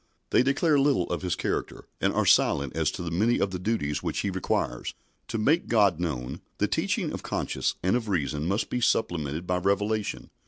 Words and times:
They 0.31 0.41
declare 0.41 0.79
little 0.79 1.03
of 1.11 1.21
His 1.21 1.35
character, 1.35 1.85
and 2.01 2.11
are 2.11 2.25
silent 2.25 2.75
as 2.75 2.89
to 2.89 3.03
many 3.11 3.37
of 3.39 3.51
the 3.51 3.59
duties 3.59 4.01
which 4.01 4.21
He 4.21 4.31
requires. 4.31 4.95
To 5.27 5.37
make 5.37 5.67
God 5.67 5.99
known, 5.99 6.41
the 6.57 6.67
teaching 6.67 7.13
of 7.13 7.21
conscience 7.21 7.75
and 7.83 7.95
of 7.95 8.09
reason 8.09 8.47
must 8.47 8.71
be 8.71 8.81
supplemented 8.81 9.45
by 9.45 9.57
revelation. 9.59 10.31